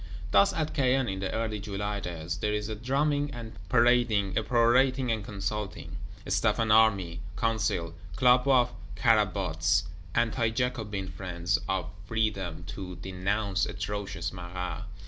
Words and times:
Thus 0.31 0.51
at 0.51 0.73
Caen, 0.73 1.07
in 1.07 1.19
the 1.19 1.31
early 1.31 1.59
July 1.59 1.99
days, 1.99 2.37
there 2.37 2.55
is 2.55 2.69
a 2.69 2.75
drumming 2.75 3.29
and 3.35 3.51
parading, 3.69 4.35
a 4.35 4.41
perorating 4.41 5.11
and 5.11 5.23
consulting: 5.23 5.97
Staff 6.25 6.57
and 6.57 6.71
Army; 6.71 7.21
Council; 7.37 7.93
Club 8.15 8.47
of 8.47 8.73
Carabots, 8.95 9.83
Anti 10.15 10.49
jacobin 10.49 11.07
friends 11.09 11.59
of 11.69 11.91
Freedom, 12.07 12.63
to 12.69 12.95
denounce 12.95 13.67
atrocious 13.67 14.33
Marat. 14.33 14.85